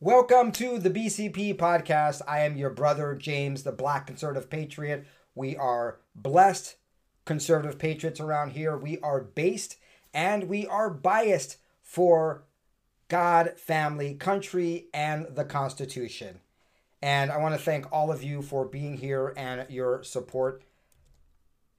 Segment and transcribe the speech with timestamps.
[0.00, 2.20] Welcome to the BCP podcast.
[2.28, 5.06] I am your brother James, the Black Conservative Patriot.
[5.34, 6.76] We are blessed
[7.24, 8.76] conservative patriots around here.
[8.76, 9.76] We are based
[10.12, 12.44] and we are biased for
[13.08, 16.40] God, family, country, and the Constitution.
[17.00, 20.62] And I want to thank all of you for being here and your support.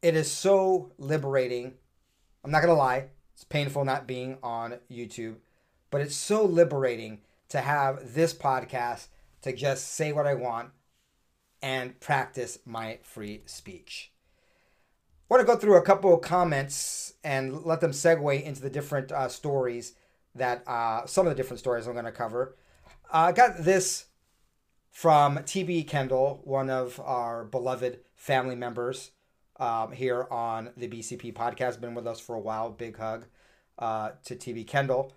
[0.02, 1.76] It is so liberating.
[2.44, 5.36] I'm not going to lie, it's painful not being on YouTube,
[5.92, 7.20] but it's so liberating
[7.50, 9.08] to have this podcast
[9.42, 10.70] to just say what I want
[11.62, 14.12] and practice my free speech.
[15.30, 18.70] I want to go through a couple of comments and let them segue into the
[18.70, 19.94] different uh, stories
[20.36, 22.56] that uh, some of the different stories I'm going to cover.
[23.14, 24.06] Uh, I got this
[24.90, 29.12] from TB Kendall, one of our beloved family members
[29.60, 31.82] um, here on the BCP podcast.
[31.82, 32.70] Been with us for a while.
[32.70, 33.26] Big hug
[33.78, 35.14] uh, to TB Kendall.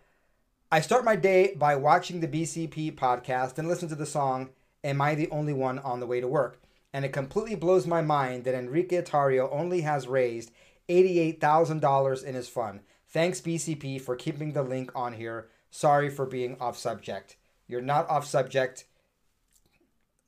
[0.72, 4.50] I start my day by watching the BCP podcast and listen to the song
[4.84, 6.62] Am I the Only One on the Way to Work?
[6.92, 10.52] And it completely blows my mind that Enrique Tarrio only has raised
[10.89, 12.83] $88,000 in his fund.
[13.08, 15.48] Thanks, BCP, for keeping the link on here.
[15.72, 17.36] Sorry for being off subject.
[17.66, 18.84] You're not off subject.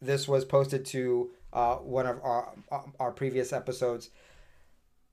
[0.00, 2.52] This was posted to uh, one of our,
[2.98, 4.10] our previous episodes.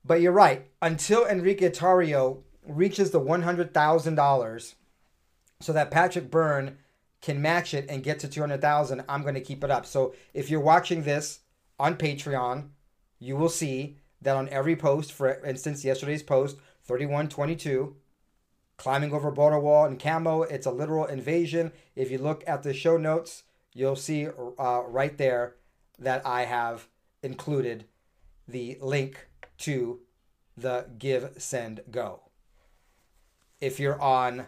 [0.04, 0.66] But you're right.
[0.81, 4.74] Until Enrique Tarrio reaches the $100,000
[5.62, 6.78] so that Patrick Byrne
[7.22, 9.86] can match it and get to 200,000, I'm going to keep it up.
[9.86, 11.40] So if you're watching this
[11.78, 12.70] on Patreon,
[13.20, 17.96] you will see that on every post, for instance, yesterday's post, 3122,
[18.78, 21.72] climbing over border wall in camo, it's a literal invasion.
[21.96, 23.44] If you look at the show notes,
[23.74, 25.56] you'll see uh, right there
[26.00, 26.88] that I have
[27.22, 27.86] included
[28.48, 29.28] the link
[29.59, 30.00] to
[30.56, 32.24] the Give, Send, Go.
[33.59, 34.48] If you're on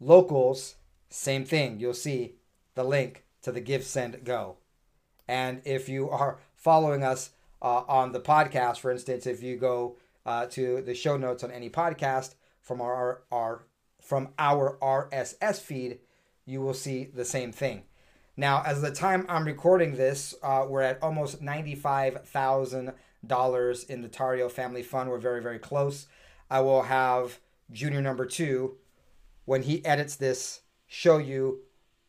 [0.00, 0.76] locals,
[1.08, 1.80] same thing.
[1.80, 2.34] You'll see
[2.74, 4.56] the link to the Give, Send, Go.
[5.26, 9.96] And if you are following us uh, on the podcast, for instance, if you go
[10.24, 13.64] uh, to the show notes on any podcast from our, our
[14.00, 15.98] from our RSS feed,
[16.46, 17.82] you will see the same thing.
[18.36, 22.92] Now, as the time I'm recording this, uh, we're at almost ninety-five thousand
[23.26, 25.10] dollars in the Tarrio Family Fund.
[25.10, 26.06] We're very, very close.
[26.50, 28.76] I will have Junior number two
[29.48, 31.60] when he edits this show you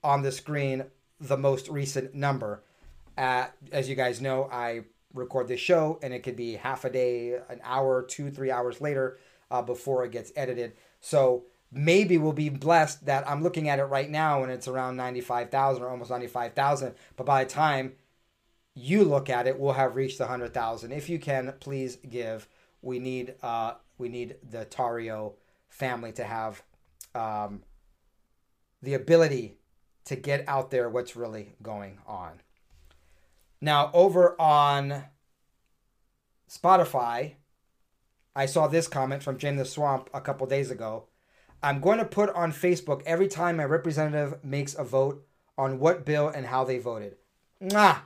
[0.04, 0.84] on the screen
[1.22, 2.62] the most recent number.
[3.18, 4.82] Uh, as you guys know, I
[5.14, 8.82] record this show and it could be half a day, an hour, two, three hours
[8.82, 9.20] later
[9.50, 10.74] uh, before it gets edited.
[11.00, 14.98] So maybe we'll be blessed that I'm looking at it right now and it's around
[14.98, 16.94] 95,000 or almost 95,000.
[17.16, 17.94] But by the time
[18.74, 20.92] you look at it, we'll have reached the 100,000.
[20.92, 22.50] If you can, please give.
[22.82, 25.36] We need uh, we need the Tarrio
[25.70, 26.64] family to have
[27.16, 27.64] um,
[28.82, 29.58] the ability
[30.06, 32.42] to get out there what's really going on.
[33.62, 35.04] Now, over on
[36.50, 37.34] Spotify,
[38.36, 41.06] I saw this comment from Jane the Swamp a couple days ago.
[41.62, 45.26] I'm going to put on Facebook every time a representative makes a vote
[45.58, 47.18] on what bill and how they voted.
[47.62, 48.00] Mwah!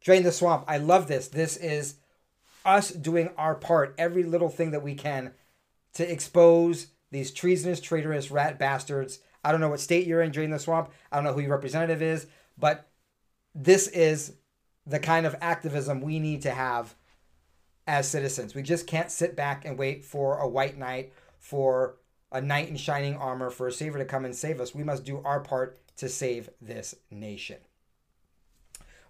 [0.00, 0.64] Drain the swamp.
[0.68, 1.28] I love this.
[1.28, 1.96] This is
[2.64, 5.32] us doing our part, every little thing that we can
[5.94, 9.20] to expose these treasonous, traitorous rat bastards.
[9.44, 10.90] I don't know what state you're in, Drain the swamp.
[11.10, 12.26] I don't know who your representative is,
[12.58, 12.88] but
[13.54, 14.34] this is
[14.86, 16.94] the kind of activism we need to have
[17.86, 18.54] as citizens.
[18.54, 21.96] We just can't sit back and wait for a white knight, for
[22.32, 24.74] a knight in shining armor, for a savior to come and save us.
[24.74, 27.58] We must do our part to save this nation.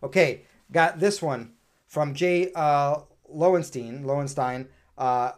[0.03, 1.55] Okay, got this one
[1.87, 4.69] from Jay uh, Lowenstein, Lowenstein
[4.99, 5.33] uh,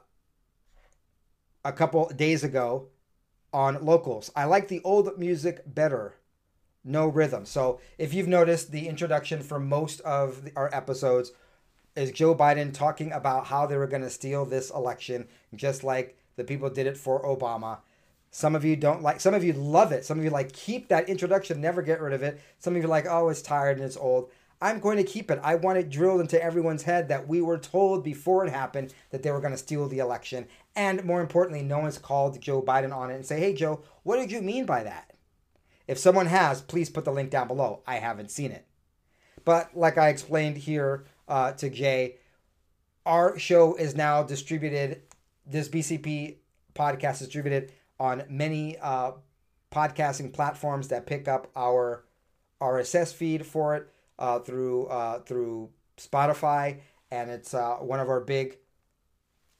[1.65, 2.89] a couple days ago.
[3.53, 4.31] on locals.
[4.37, 6.15] I like the old music better.
[6.85, 7.45] No rhythm.
[7.45, 11.33] So if you've noticed, the introduction for most of our episodes
[11.97, 16.17] is Joe Biden talking about how they were going to steal this election, just like
[16.37, 17.79] the people did it for Obama.
[18.31, 20.05] Some of you don't like, some of you love it.
[20.05, 22.41] Some of you like, keep that introduction, never get rid of it.
[22.59, 24.31] Some of you like, oh, it's tired and it's old.
[24.61, 25.41] I'm going to keep it.
[25.43, 29.23] I want it drilled into everyone's head that we were told before it happened that
[29.23, 30.47] they were going to steal the election.
[30.79, 34.17] And more importantly, no one's called Joe Biden on it and say, hey, Joe, what
[34.17, 35.13] did you mean by that?
[35.89, 37.83] If someone has, please put the link down below.
[37.85, 38.65] I haven't seen it.
[39.45, 42.19] But like I explained here uh, to Jay,
[43.05, 45.03] our show is now distributed.
[45.45, 46.37] This BCP
[46.77, 49.13] podcast is distributed on many uh,
[49.73, 52.05] podcasting platforms that pick up our
[52.61, 56.79] RSS feed for it uh, through uh, through Spotify,
[57.11, 58.59] and it's uh, one of our big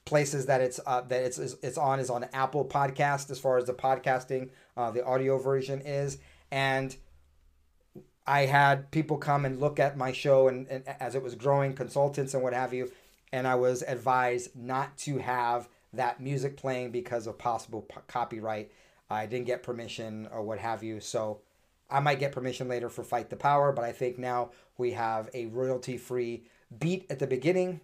[0.09, 3.67] places that it's uh, that it's it's on is on Apple Podcast as far as
[3.67, 6.17] the podcasting, uh, the audio version is,
[6.51, 6.97] and
[8.27, 11.75] I had people come and look at my show and, and as it was growing,
[11.75, 12.91] consultants and what have you,
[13.33, 18.73] and I was advised not to have that music playing because of possible copyright.
[19.11, 21.43] I didn't get permission or what have you, so
[21.91, 25.29] I might get permission later for Fight the Power, but I think now we have
[25.35, 26.45] a royalty free
[26.79, 27.81] beat at the beginning,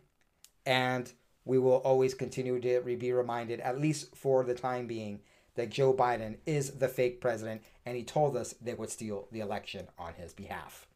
[0.64, 1.12] and
[1.44, 5.20] we will always continue to be reminded, at least for the time being,
[5.54, 9.40] that Joe Biden is the fake president, and he told us they would steal the
[9.40, 10.86] election on his behalf.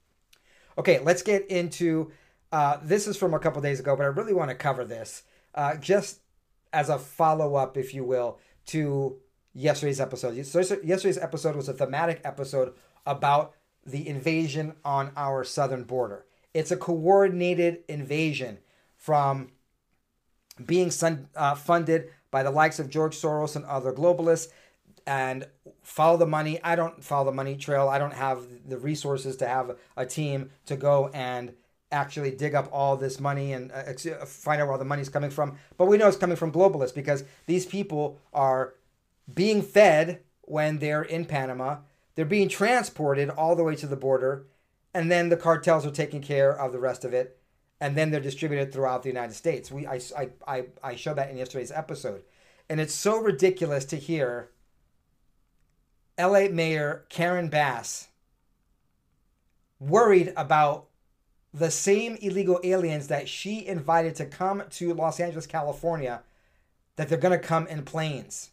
[0.76, 2.10] Okay, let's get into
[2.50, 5.22] uh, this is from a couple days ago, but I really want to cover this
[5.54, 6.20] uh, just
[6.72, 9.16] as a follow up, if you will, to
[9.54, 10.34] yesterday's episode.
[10.34, 12.74] Yesterday's episode was a thematic episode
[13.06, 13.54] about
[13.84, 16.26] the invasion on our southern border.
[16.54, 18.58] It's a coordinated invasion
[18.96, 19.50] from
[20.64, 24.48] being sun, uh, funded by the likes of George Soros and other globalists
[25.06, 25.46] and
[25.82, 26.60] follow the money.
[26.62, 27.88] I don't follow the money trail.
[27.88, 31.54] I don't have the resources to have a team to go and
[31.90, 33.94] actually dig up all this money and uh,
[34.26, 35.56] find out where all the money's coming from.
[35.78, 38.74] But we know it's coming from globalists because these people are
[39.32, 41.78] being fed when they're in Panama
[42.18, 44.48] they're being transported all the way to the border,
[44.92, 47.38] and then the cartels are taking care of the rest of it,
[47.80, 49.70] and then they're distributed throughout the United States.
[49.70, 52.22] We I I I, I showed that in yesterday's episode,
[52.68, 54.50] and it's so ridiculous to hear.
[56.16, 56.48] L.A.
[56.48, 58.08] Mayor Karen Bass
[59.78, 60.88] worried about
[61.54, 66.22] the same illegal aliens that she invited to come to Los Angeles, California,
[66.96, 68.50] that they're going to come in planes.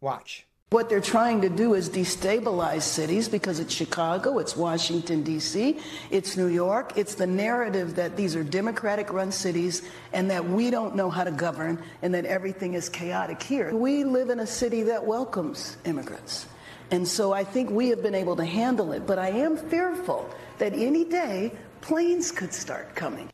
[0.00, 0.46] Watch.
[0.70, 5.78] What they're trying to do is destabilize cities because it's Chicago, it's Washington, D.C.,
[6.10, 6.94] it's New York.
[6.96, 9.82] It's the narrative that these are Democratic run cities
[10.12, 13.76] and that we don't know how to govern and that everything is chaotic here.
[13.76, 16.46] We live in a city that welcomes immigrants.
[16.90, 19.06] And so I think we have been able to handle it.
[19.06, 20.28] But I am fearful
[20.58, 23.30] that any day planes could start coming.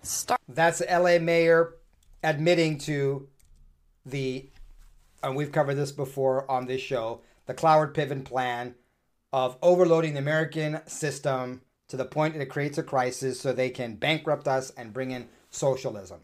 [0.00, 1.74] Start- That's LA mayor
[2.22, 3.28] admitting to
[4.06, 4.48] the
[5.22, 8.74] and we've covered this before on this show, the Cloward Piven plan
[9.32, 13.70] of overloading the American system to the point that it creates a crisis so they
[13.70, 16.20] can bankrupt us and bring in socialism.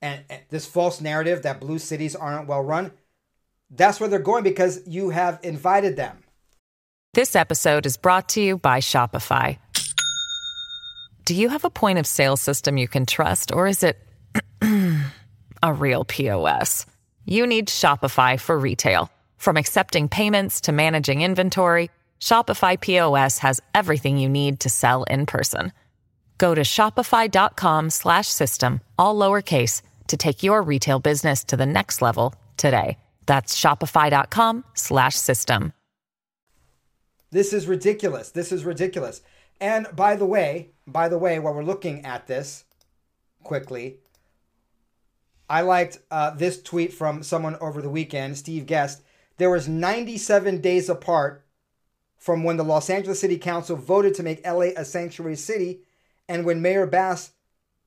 [0.00, 2.92] And, and this false narrative that blue cities aren't well run,
[3.70, 6.18] that's where they're going because you have invited them.
[7.14, 9.58] This episode is brought to you by Shopify.
[11.24, 14.03] Do you have a point of sale system you can trust, or is it
[15.64, 16.86] a real POS.
[17.24, 19.10] You need Shopify for retail.
[19.38, 21.90] From accepting payments to managing inventory,
[22.20, 25.72] Shopify POS has everything you need to sell in person.
[26.38, 32.98] Go to shopify.com/system all lowercase to take your retail business to the next level today.
[33.26, 35.72] That's shopify.com/system.
[37.30, 38.30] This is ridiculous.
[38.30, 39.22] This is ridiculous.
[39.60, 42.64] And by the way, by the way, while we're looking at this
[43.42, 44.00] quickly,
[45.48, 49.02] I liked uh, this tweet from someone over the weekend, Steve Guest.
[49.36, 51.44] There was 97 days apart
[52.16, 55.80] from when the Los Angeles City Council voted to make LA a sanctuary city,
[56.28, 57.32] and when Mayor Bass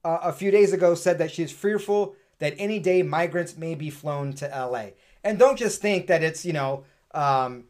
[0.05, 3.89] uh, a few days ago said that she's fearful that any day migrants may be
[3.89, 4.89] flown to LA.
[5.23, 6.83] And don't just think that it's you know.
[7.13, 7.65] Um,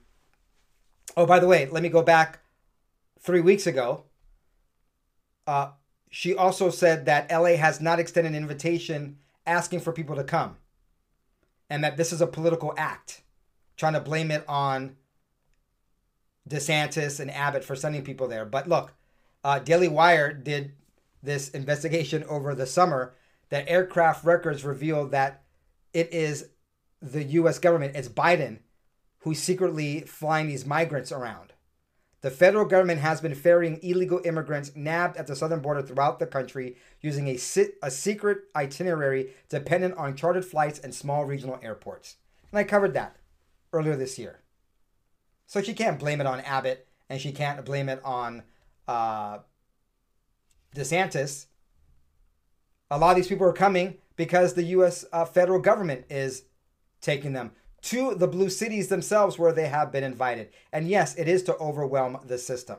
[1.16, 2.40] oh, by the way, let me go back
[3.20, 4.04] three weeks ago.
[5.46, 5.70] Uh,
[6.10, 10.58] she also said that LA has not extended an invitation asking for people to come
[11.70, 13.22] and that this is a political act,
[13.76, 14.96] trying to blame it on
[16.48, 18.46] DeSantis and Abbott for sending people there.
[18.46, 18.94] But look,
[19.44, 20.74] uh, Daily Wire did
[21.24, 23.16] this investigation over the summer
[23.50, 25.44] that aircraft records revealed that
[25.94, 26.50] it is
[27.02, 28.60] the US government, it's Biden
[29.20, 31.54] who's secretly flying these migrants around.
[32.22, 36.26] The federal government has been ferrying illegal immigrants nabbed at the southern border throughout the
[36.26, 37.38] country using a,
[37.84, 42.16] a secret itinerary dependent on chartered flights and small regional airports.
[42.52, 43.18] And I covered that
[43.72, 44.40] earlier this year.
[45.46, 48.44] So she can't blame it on Abbott and she can't blame it on
[48.88, 49.40] uh,
[50.76, 51.46] DeSantis.
[52.90, 55.06] A lot of these people are coming because the U.S.
[55.14, 56.44] Uh, federal government is
[57.00, 57.52] taking them
[57.84, 60.50] to the blue cities themselves where they have been invited.
[60.72, 62.78] And yes, it is to overwhelm the system.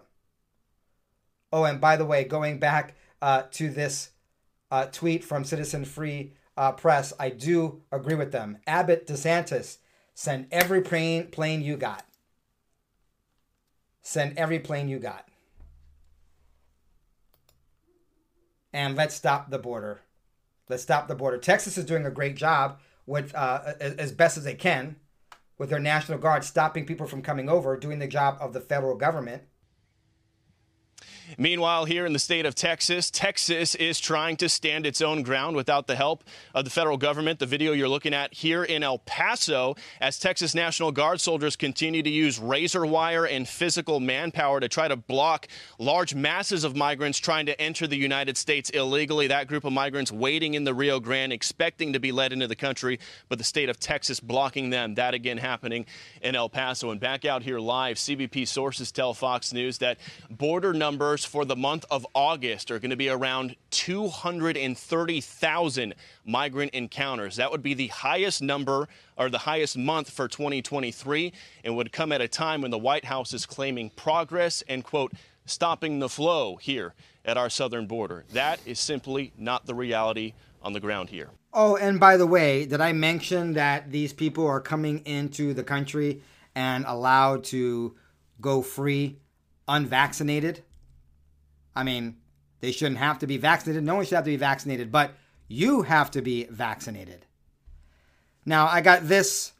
[1.52, 4.11] Oh, and by the way, going back uh, to this
[4.71, 8.59] uh, tweet from Citizen Free uh, Press, I do agree with them.
[8.67, 9.78] Abbott DeSantis,
[10.14, 12.05] send every plane, plane you got.
[14.02, 15.28] Send every plane you got.
[18.73, 20.00] And let's stop the border.
[20.69, 21.38] Let's stop the border.
[21.38, 22.78] Texas is doing a great job
[23.09, 24.97] with uh, as best as they can
[25.57, 28.97] with their National Guard stopping people from coming over, doing the job of the federal
[28.97, 29.43] government.
[31.37, 35.56] Meanwhile, here in the state of Texas, Texas is trying to stand its own ground
[35.56, 37.38] without the help of the federal government.
[37.38, 42.02] The video you're looking at here in El Paso, as Texas National Guard soldiers continue
[42.02, 47.18] to use razor wire and physical manpower to try to block large masses of migrants
[47.18, 49.26] trying to enter the United States illegally.
[49.26, 52.56] That group of migrants waiting in the Rio Grande, expecting to be led into the
[52.56, 54.94] country, but the state of Texas blocking them.
[54.94, 55.85] That again happening
[56.23, 56.90] in El Paso.
[56.90, 59.99] And back out here live, CBP sources tell Fox News that
[60.30, 65.94] border numbers for the month of August are going to be around 230,000
[66.25, 67.37] migrant encounters.
[67.37, 71.32] That would be the highest number or the highest month for 2023
[71.64, 75.12] and would come at a time when the White House is claiming progress and, quote,
[75.46, 76.94] stopping the flow here
[77.25, 78.25] at our southern border.
[78.32, 81.30] That is simply not the reality on the ground here.
[81.52, 85.64] Oh, and by the way, did I mention that these people are coming into the
[85.64, 86.22] country
[86.54, 87.96] and allowed to
[88.40, 89.18] go free
[89.66, 90.62] unvaccinated?
[91.78, 92.16] I mean,
[92.58, 93.85] they shouldn't have to be vaccinated.
[93.85, 95.12] No one should have to be vaccinated, but
[95.47, 97.25] you have to be vaccinated.
[98.44, 99.52] Now, I got this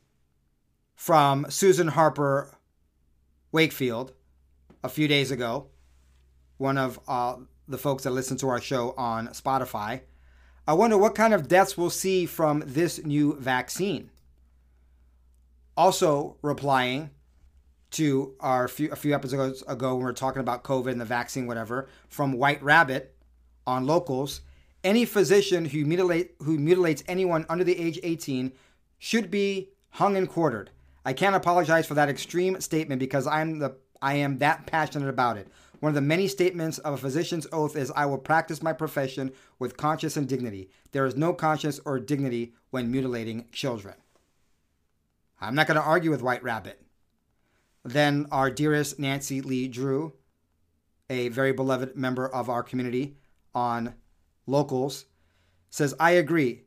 [0.97, 2.51] from Susan Harper
[3.53, 4.15] Wakefield
[4.83, 5.69] a few days ago,
[6.57, 7.37] one of uh,
[7.69, 10.01] the folks that listen to our show on Spotify.
[10.67, 14.11] I wonder what kind of deaths we'll see from this new vaccine.
[15.77, 17.11] Also, replying,
[17.93, 21.05] to our few, a few episodes ago when we were talking about COVID and the
[21.05, 23.15] vaccine, whatever, from White Rabbit
[23.67, 24.41] on locals.
[24.85, 28.53] Any physician who mutilate who mutilates anyone under the age 18
[28.99, 30.71] should be hung and quartered.
[31.05, 35.37] I can't apologize for that extreme statement because I'm the I am that passionate about
[35.37, 35.49] it.
[35.81, 39.33] One of the many statements of a physician's oath is I will practice my profession
[39.59, 40.71] with conscience and dignity.
[40.93, 43.95] There is no conscience or dignity when mutilating children.
[45.41, 46.83] I'm not going to argue with White Rabbit.
[47.89, 50.13] Then our dearest Nancy Lee Drew,
[51.09, 53.17] a very beloved member of our community
[53.55, 53.95] on
[54.47, 55.07] locals,
[55.71, 56.65] says, I agree.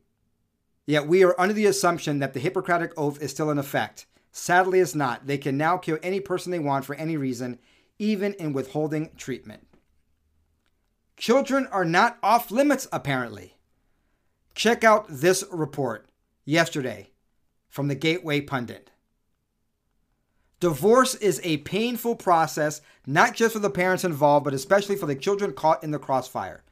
[0.84, 4.06] Yet we are under the assumption that the Hippocratic Oath is still in effect.
[4.32, 5.28] Sadly, it's not.
[5.28, 7.60] They can now kill any person they want for any reason,
[8.00, 9.68] even in withholding treatment.
[11.16, 13.58] Children are not off limits, apparently.
[14.56, 16.08] Check out this report
[16.44, 17.10] yesterday
[17.68, 18.90] from the Gateway Pundit.
[20.62, 25.16] Divorce is a painful process, not just for the parents involved, but especially for the
[25.16, 26.62] children caught in the crossfire.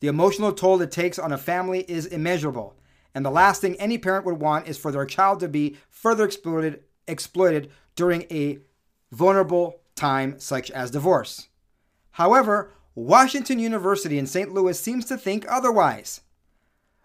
[0.00, 2.74] The emotional toll it takes on a family is immeasurable,
[3.14, 6.24] and the last thing any parent would want is for their child to be further
[6.24, 8.60] exploited, exploited during a
[9.12, 11.48] vulnerable time such as divorce.
[12.12, 14.54] However, Washington University in St.
[14.54, 16.22] Louis seems to think otherwise.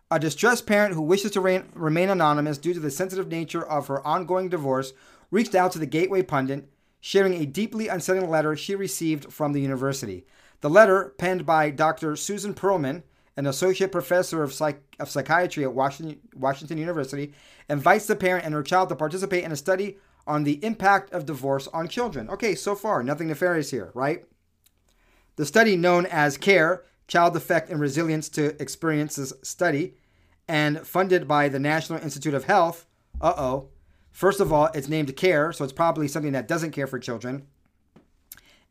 [0.09, 4.07] A distressed parent who wishes to remain anonymous due to the sensitive nature of her
[4.07, 4.93] ongoing divorce
[5.31, 6.69] reached out to the Gateway Pundit,
[7.01, 10.25] sharing a deeply unsettling letter she received from the university.
[10.61, 12.15] The letter, penned by Dr.
[12.15, 13.03] Susan Perlman,
[13.37, 17.33] an associate professor of, psych- of psychiatry at Washington, Washington University,
[17.69, 21.25] invites the parent and her child to participate in a study on the impact of
[21.25, 22.29] divorce on children.
[22.29, 24.25] Okay, so far, nothing nefarious here, right?
[25.37, 29.95] The study, known as CARE, Child Effect and Resilience to Experiences Study,
[30.47, 32.85] and funded by the National Institute of Health,
[33.21, 33.69] uh oh,
[34.11, 37.47] First of all, it's named CARE, so it's probably something that doesn't care for children.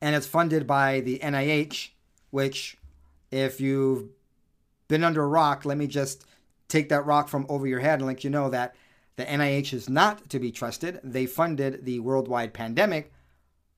[0.00, 1.90] And it's funded by the NIH,
[2.30, 2.76] which,
[3.30, 4.08] if you've
[4.88, 6.24] been under a rock, let me just
[6.68, 8.74] take that rock from over your head and let you know that
[9.16, 11.00] the NIH is not to be trusted.
[11.02, 13.12] They funded the worldwide pandemic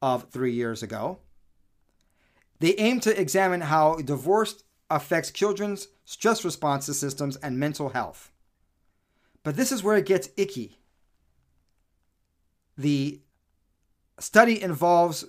[0.03, 1.19] of three years ago.
[2.59, 8.31] They aim to examine how divorce affects children's stress response systems and mental health.
[9.43, 10.80] But this is where it gets icky.
[12.81, 13.21] The
[14.19, 15.27] study involves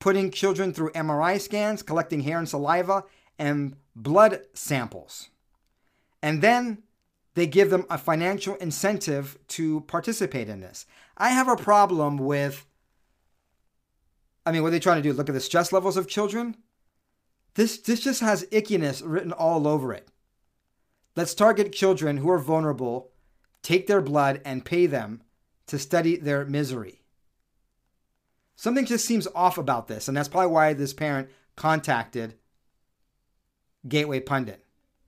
[0.00, 3.04] putting children through MRI scans, collecting hair and saliva,
[3.38, 5.28] and blood samples.
[6.20, 6.82] And then
[7.34, 10.84] they give them a financial incentive to participate in this.
[11.16, 12.66] I have a problem with,
[14.44, 15.12] I mean, what are they trying to do?
[15.12, 16.56] Look at the stress levels of children?
[17.54, 20.08] This, this just has ickiness written all over it.
[21.14, 23.12] Let's target children who are vulnerable,
[23.62, 25.22] take their blood, and pay them
[25.70, 27.00] to study their misery.
[28.56, 32.34] Something just seems off about this, and that's probably why this parent contacted
[33.86, 34.64] Gateway Pundit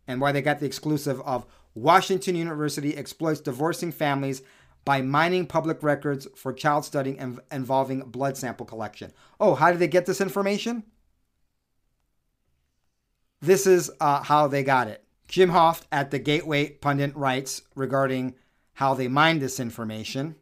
[0.06, 4.42] and why they got the exclusive of Washington University exploits divorcing families
[4.84, 9.12] by mining public records for child studying and involving blood sample collection.
[9.40, 10.84] Oh, how did they get this information?
[13.40, 15.04] This is uh, how they got it.
[15.26, 18.36] Jim Hoft at the Gateway Pundit writes regarding
[18.74, 20.36] how they mined this information.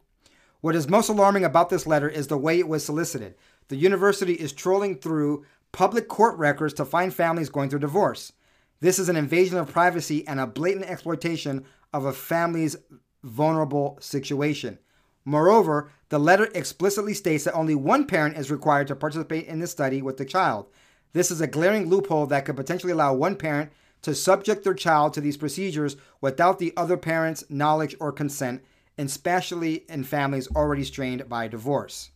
[0.61, 3.33] What is most alarming about this letter is the way it was solicited.
[3.69, 8.31] The university is trolling through public court records to find families going through divorce.
[8.79, 12.75] This is an invasion of privacy and a blatant exploitation of a family's
[13.23, 14.77] vulnerable situation.
[15.25, 19.67] Moreover, the letter explicitly states that only one parent is required to participate in the
[19.67, 20.67] study with the child.
[21.13, 23.71] This is a glaring loophole that could potentially allow one parent
[24.03, 28.63] to subject their child to these procedures without the other parent's knowledge or consent,
[29.01, 32.11] especially in families already strained by divorce.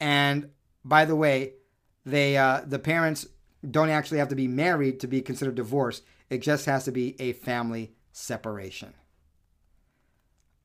[0.00, 0.50] And
[0.84, 1.54] by the way,
[2.04, 3.26] they uh, the parents
[3.68, 6.02] don't actually have to be married to be considered divorce.
[6.28, 8.94] It just has to be a family separation.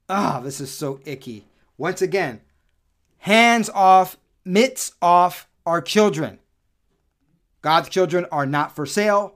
[0.09, 1.45] Ah, oh, this is so icky.
[1.77, 2.41] Once again,
[3.19, 6.39] hands off, mitts off our children.
[7.61, 9.35] God's children are not for sale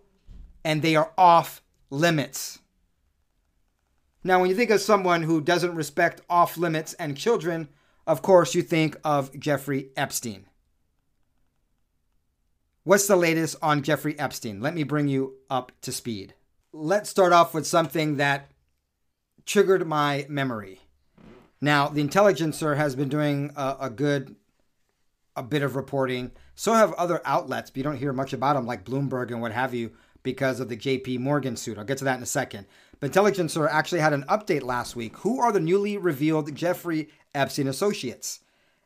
[0.63, 2.59] and they are off limits.
[4.23, 7.67] Now, when you think of someone who doesn't respect off limits and children,
[8.07, 10.45] of course, you think of Jeffrey Epstein.
[12.83, 14.61] What's the latest on Jeffrey Epstein?
[14.61, 16.33] Let me bring you up to speed.
[16.71, 18.51] Let's start off with something that
[19.45, 20.81] triggered my memory.
[21.61, 24.35] Now, the Intelligencer has been doing a, a good
[25.35, 26.31] a bit of reporting.
[26.55, 29.51] So have other outlets, but you don't hear much about them, like Bloomberg and what
[29.51, 31.17] have you, because of the J.P.
[31.17, 31.77] Morgan suit.
[31.77, 32.67] I'll get to that in a second.
[33.03, 35.17] But Intelligencer actually had an update last week.
[35.17, 38.39] Who are the newly revealed Jeffrey Epstein associates?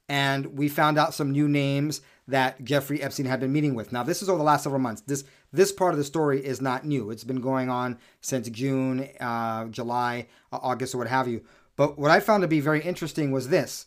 [0.10, 3.92] And we found out some new names that Jeffrey Epstein had been meeting with.
[3.92, 5.02] Now, this is over the last several months.
[5.02, 7.12] This this part of the story is not new.
[7.12, 11.44] It's been going on since June, uh, July, uh, August, or what have you.
[11.76, 13.86] But what I found to be very interesting was this: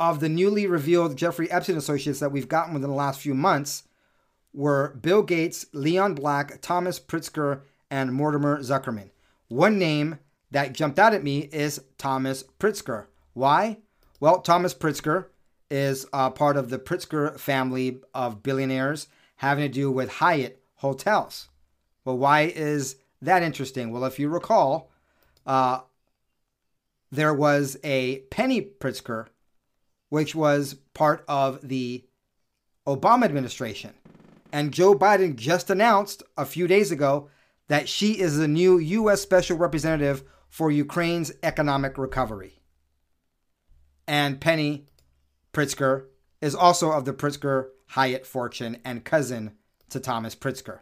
[0.00, 3.82] of the newly revealed Jeffrey Epstein associates that we've gotten within the last few months,
[4.54, 7.60] were Bill Gates, Leon Black, Thomas Pritzker,
[7.90, 9.10] and Mortimer Zuckerman.
[9.48, 10.18] One name
[10.50, 13.06] that jumped out at me is Thomas Pritzker.
[13.32, 13.78] Why?
[14.20, 15.26] Well, Thomas Pritzker
[15.70, 21.48] is uh, part of the Pritzker family of billionaires having to do with Hyatt hotels.
[22.04, 23.90] Well, why is that interesting?
[23.90, 24.90] Well, if you recall,
[25.46, 25.80] uh,
[27.10, 29.26] there was a Penny Pritzker,
[30.08, 32.04] which was part of the
[32.86, 33.92] Obama administration.
[34.52, 37.28] And Joe Biden just announced a few days ago
[37.68, 39.22] that she is the new U.S.
[39.22, 42.60] Special Representative for Ukraine's economic recovery.
[44.06, 44.86] And Penny
[45.52, 46.06] Pritzker
[46.40, 49.52] is also of the Pritzker Hyatt fortune and cousin
[49.90, 50.80] to Thomas Pritzker.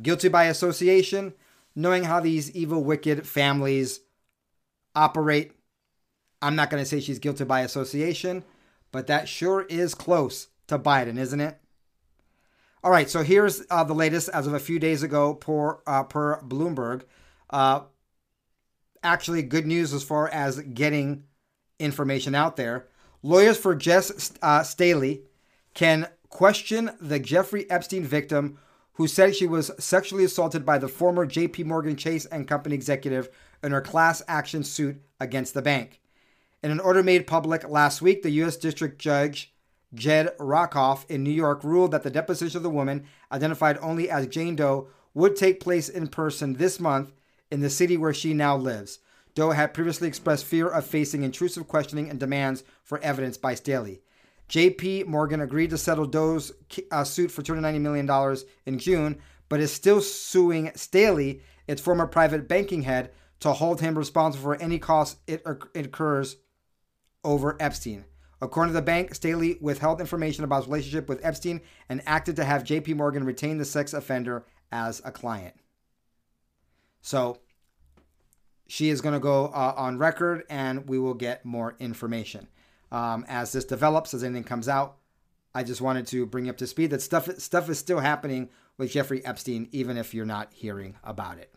[0.00, 1.32] Guilty by association,
[1.74, 4.00] knowing how these evil, wicked families
[4.94, 5.52] operate.
[6.42, 8.44] I'm not going to say she's guilty by association,
[8.92, 11.58] but that sure is close to Biden, isn't it?
[12.86, 16.04] All right, so here's uh, the latest as of a few days ago per, uh,
[16.04, 17.02] per Bloomberg.
[17.50, 17.80] Uh,
[19.02, 21.24] actually, good news as far as getting
[21.80, 22.86] information out there.
[23.24, 25.22] Lawyers for Jess uh, Staley
[25.74, 28.56] can question the Jeffrey Epstein victim
[28.92, 33.28] who said she was sexually assaulted by the former JP Morgan Chase and Company executive
[33.64, 36.00] in her class action suit against the bank.
[36.62, 38.56] In an order made public last week, the U.S.
[38.56, 39.55] District Judge
[39.96, 44.26] Jed Rakoff in New York ruled that the deposition of the woman, identified only as
[44.28, 47.12] Jane Doe, would take place in person this month
[47.50, 48.98] in the city where she now lives.
[49.34, 54.00] Doe had previously expressed fear of facing intrusive questioning and demands for evidence by Staley.
[54.48, 55.04] J.P.
[55.04, 56.52] Morgan agreed to settle Doe's
[56.92, 62.46] uh, suit for $290 million in June, but is still suing Staley, its former private
[62.46, 66.36] banking head, to hold him responsible for any costs it incurs
[67.24, 68.04] over Epstein.
[68.42, 72.44] According to the bank, Staley withheld information about his relationship with Epstein and acted to
[72.44, 75.54] have JP Morgan retain the sex offender as a client.
[77.00, 77.38] So
[78.68, 82.48] she is going to go uh, on record and we will get more information.
[82.92, 84.98] Um, as this develops, as anything comes out,
[85.54, 88.50] I just wanted to bring you up to speed that stuff, stuff is still happening
[88.76, 91.52] with Jeffrey Epstein, even if you're not hearing about it.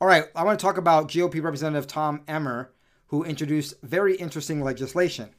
[0.00, 2.72] All right, I want to talk about GOP Representative Tom Emmer,
[3.08, 5.30] who introduced very interesting legislation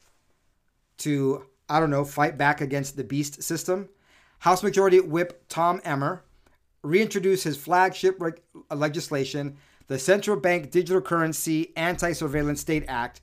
[1.02, 3.90] to, I don't know, fight back against the beast system.
[4.40, 6.24] House Majority Whip Tom Emmer
[6.84, 8.20] reintroduced his flagship
[8.74, 13.22] legislation the Central Bank Digital Currency Anti Surveillance State Act,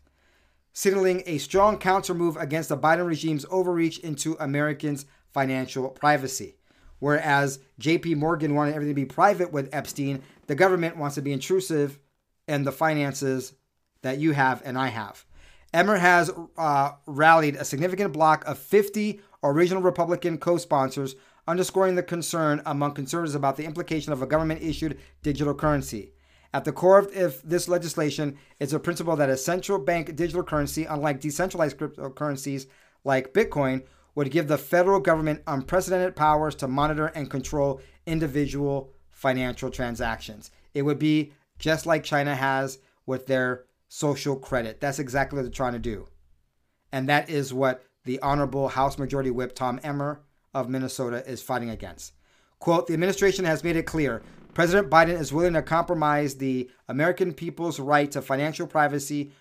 [0.74, 6.56] signaling a strong countermove against the Biden regime's overreach into Americans' financial privacy.
[6.98, 11.32] Whereas JP Morgan wanted everything to be private with Epstein, the government wants to be
[11.32, 11.98] intrusive
[12.46, 13.54] in the finances
[14.02, 15.24] that you have and I have.
[15.74, 21.14] Emmer has uh, rallied a significant block of 50 original Republican co sponsors,
[21.46, 26.12] underscoring the concern among conservatives about the implication of a government issued digital currency.
[26.54, 30.84] At the core of this legislation is a principle that a central bank digital currency,
[30.84, 32.66] unlike decentralized cryptocurrencies
[33.04, 39.70] like Bitcoin, would give the federal government unprecedented powers to monitor and control individual financial
[39.70, 40.50] transactions.
[40.72, 44.80] It would be just like China has with their social credit.
[44.80, 46.06] That's exactly what they're trying to do.
[46.92, 50.20] And that is what the Honorable House Majority Whip Tom Emmer
[50.54, 52.12] of Minnesota is fighting against.
[52.58, 54.22] Quote The administration has made it clear
[54.54, 59.32] President Biden is willing to compromise the American people's right to financial privacy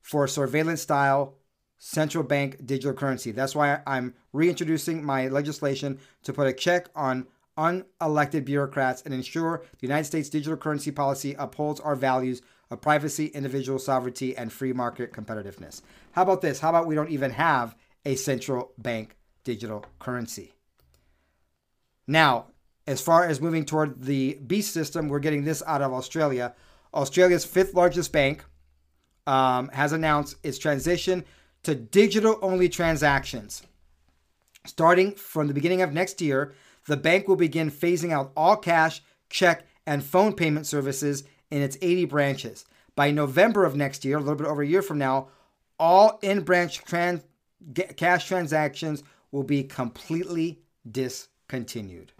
[0.00, 1.34] for surveillance style
[1.78, 3.30] central bank digital currency.
[3.30, 9.62] That's why I'm reintroducing my legislation to put a check on unelected bureaucrats and ensure
[9.78, 14.72] the United States digital currency policy upholds our values of privacy, individual sovereignty, and free
[14.72, 15.82] market competitiveness.
[16.12, 16.60] How about this?
[16.60, 20.54] How about we don't even have a central bank digital currency?
[22.06, 22.46] Now,
[22.86, 26.54] as far as moving toward the beast system, we're getting this out of Australia.
[26.92, 28.44] Australia's fifth largest bank
[29.26, 31.24] um, has announced its transition
[31.62, 33.62] to digital only transactions.
[34.66, 36.54] Starting from the beginning of next year,
[36.86, 41.76] the bank will begin phasing out all cash, check, and phone payment services in its
[41.80, 42.64] 80 branches.
[42.96, 45.28] By November of next year, a little bit over a year from now,
[45.78, 47.24] all in branch trans-
[47.96, 49.02] cash transactions
[49.32, 52.12] will be completely discontinued.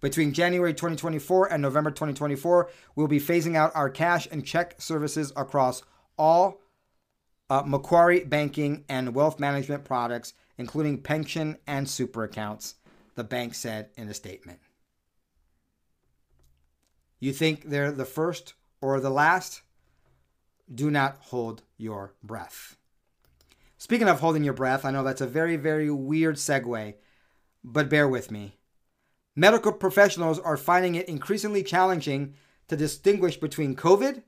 [0.00, 5.32] Between January 2024 and November 2024, we'll be phasing out our cash and check services
[5.36, 5.82] across
[6.18, 6.60] all
[7.48, 12.76] uh, Macquarie banking and wealth management products, including pension and super accounts,
[13.14, 14.58] the bank said in a statement.
[17.22, 19.62] You think they're the first or the last?
[20.74, 22.76] Do not hold your breath.
[23.78, 26.94] Speaking of holding your breath, I know that's a very, very weird segue,
[27.62, 28.58] but bear with me.
[29.36, 32.34] Medical professionals are finding it increasingly challenging
[32.66, 34.24] to distinguish between COVID,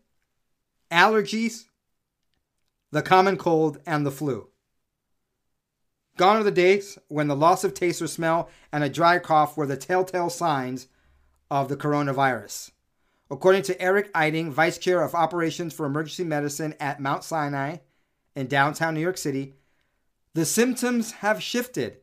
[0.88, 1.64] allergies,
[2.92, 4.50] the common cold, and the flu.
[6.16, 9.56] Gone are the days when the loss of taste or smell and a dry cough
[9.56, 10.86] were the telltale signs
[11.50, 12.70] of the coronavirus.
[13.34, 17.78] According to Eric Eiting, Vice Chair of Operations for Emergency Medicine at Mount Sinai
[18.36, 19.54] in downtown New York City,
[20.34, 21.96] the symptoms have shifted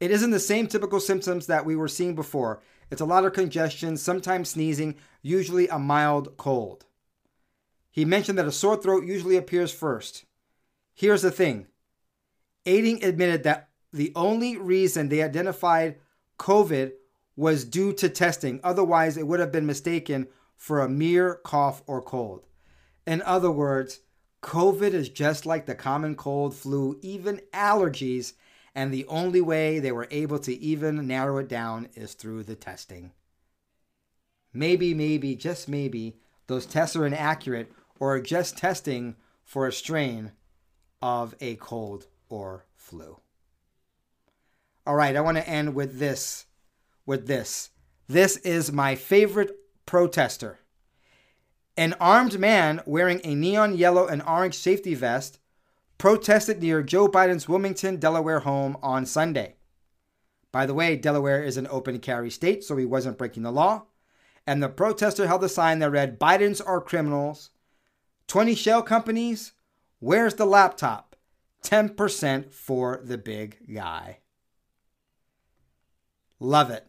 [0.00, 2.60] it isn't the same typical symptoms that we were seeing before.
[2.90, 6.84] It's a lot of congestion, sometimes sneezing, usually a mild cold.
[7.90, 10.26] He mentioned that a sore throat usually appears first.
[10.92, 11.68] Here's the thing
[12.66, 15.96] Eiting admitted that the only reason they identified
[16.38, 16.92] COVID
[17.34, 18.60] was due to testing.
[18.62, 20.28] Otherwise, it would have been mistaken
[20.60, 22.44] for a mere cough or cold.
[23.06, 24.00] In other words,
[24.42, 28.34] COVID is just like the common cold, flu, even allergies
[28.74, 32.54] and the only way they were able to even narrow it down is through the
[32.54, 33.12] testing.
[34.52, 40.32] Maybe, maybe, just maybe, those tests are inaccurate or are just testing for a strain
[41.00, 43.18] of a cold or flu.
[44.86, 46.44] All right, I want to end with this.
[47.06, 47.70] With this.
[48.08, 49.56] This is my favorite
[49.90, 50.60] protester.
[51.76, 55.40] An armed man wearing a neon yellow and orange safety vest
[55.98, 59.56] protested near Joe Biden's Wilmington, Delaware home on Sunday.
[60.52, 63.86] By the way, Delaware is an open carry state, so he wasn't breaking the law.
[64.46, 67.50] And the protester held a sign that read, Bidens are criminals.
[68.28, 69.54] 20 shell companies,
[69.98, 71.16] where's the laptop?
[71.64, 74.18] 10% for the big guy.
[76.38, 76.86] Love it.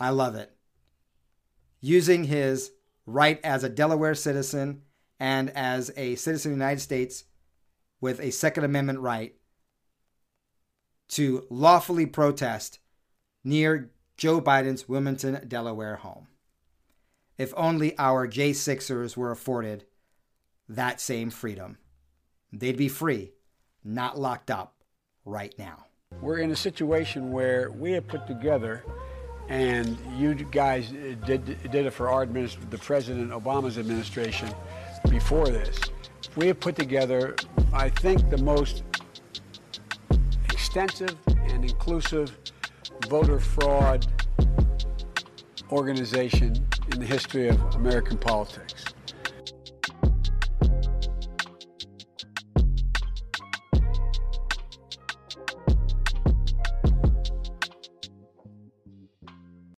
[0.00, 0.56] I love it.
[1.80, 2.72] Using his
[3.06, 4.82] right as a Delaware citizen
[5.18, 7.24] and as a citizen of the United States
[8.00, 9.34] with a Second Amendment right
[11.08, 12.78] to lawfully protest
[13.42, 16.28] near Joe Biden's Wilmington, Delaware home.
[17.38, 19.86] If only our J6ers were afforded
[20.68, 21.78] that same freedom.
[22.52, 23.32] They'd be free,
[23.82, 24.74] not locked up
[25.24, 25.86] right now.
[26.20, 28.84] We're in a situation where we have put together,
[29.50, 30.90] and you guys
[31.26, 34.48] did, did it for our the President Obama's administration
[35.10, 35.78] before this.
[36.36, 37.34] We have put together,
[37.72, 38.84] I think, the most
[40.44, 42.38] extensive and inclusive
[43.08, 44.06] voter fraud
[45.72, 48.84] organization in the history of American politics.